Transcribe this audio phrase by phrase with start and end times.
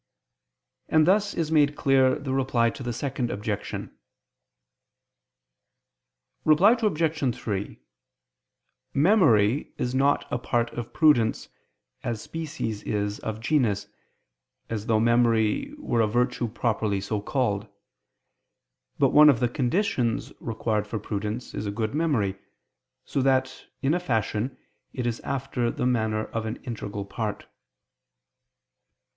[0.89, 3.95] And thus is made clear the Reply to the Second Objection.
[6.43, 7.35] Reply Obj.
[7.35, 7.79] 3:
[8.95, 11.49] Memory is not a part of prudence,
[12.01, 13.89] as species is of a genus,
[14.71, 17.67] as though memory were a virtue properly so called:
[18.97, 22.39] but one of the conditions required for prudence is a good memory;
[23.05, 24.57] so that, in a fashion,
[24.93, 27.45] it is after the manner of an integral part.